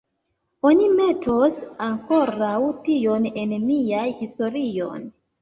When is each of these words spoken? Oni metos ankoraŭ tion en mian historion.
Oni 0.69 0.87
metos 0.93 1.59
ankoraŭ 1.89 2.57
tion 2.89 3.29
en 3.43 3.55
mian 3.69 4.19
historion. 4.25 5.07